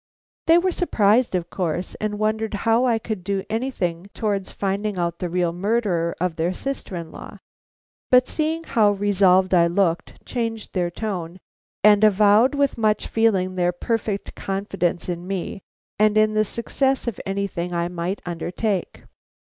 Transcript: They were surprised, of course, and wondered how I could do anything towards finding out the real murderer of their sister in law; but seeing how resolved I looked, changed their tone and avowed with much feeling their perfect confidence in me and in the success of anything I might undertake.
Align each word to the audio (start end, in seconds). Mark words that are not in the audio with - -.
They 0.47 0.57
were 0.57 0.71
surprised, 0.71 1.35
of 1.35 1.51
course, 1.51 1.93
and 2.01 2.17
wondered 2.17 2.55
how 2.65 2.85
I 2.85 2.97
could 2.97 3.23
do 3.23 3.43
anything 3.51 4.09
towards 4.15 4.51
finding 4.51 4.97
out 4.97 5.19
the 5.19 5.29
real 5.29 5.53
murderer 5.53 6.15
of 6.19 6.37
their 6.37 6.53
sister 6.55 6.95
in 6.95 7.11
law; 7.11 7.37
but 8.09 8.27
seeing 8.27 8.63
how 8.63 8.93
resolved 8.93 9.53
I 9.53 9.67
looked, 9.67 10.25
changed 10.25 10.73
their 10.73 10.89
tone 10.89 11.37
and 11.83 12.03
avowed 12.03 12.55
with 12.55 12.79
much 12.79 13.05
feeling 13.05 13.53
their 13.53 13.71
perfect 13.71 14.33
confidence 14.33 15.07
in 15.07 15.27
me 15.27 15.61
and 15.99 16.17
in 16.17 16.33
the 16.33 16.45
success 16.45 17.07
of 17.07 17.21
anything 17.27 17.71
I 17.71 17.87
might 17.87 18.23
undertake. 18.25 19.03